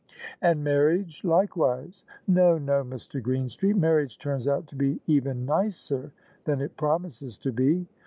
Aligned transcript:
"And 0.41 0.63
marriage, 0.63 1.23
likewise." 1.23 2.05
No, 2.27 2.57
no, 2.57 2.83
Mr. 2.83 3.21
Greenstreet 3.21 3.75
Marriage 3.77 4.17
turns 4.17 4.47
out 4.47 4.65
to 4.69 4.75
be 4.75 4.99
even 5.05 5.45
nicer 5.45 6.11
than 6.43 6.59
it 6.59 6.75
promises 6.75 7.37
to 7.37 7.51
be." 7.51 7.85